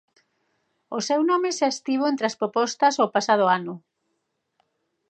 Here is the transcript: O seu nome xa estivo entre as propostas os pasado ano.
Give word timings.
O 0.97 0.99
seu 1.07 1.21
nome 1.31 1.49
xa 1.57 1.67
estivo 1.71 2.05
entre 2.07 2.25
as 2.29 2.37
propostas 2.41 2.93
os 3.03 3.13
pasado 3.15 3.45
ano. 3.57 3.73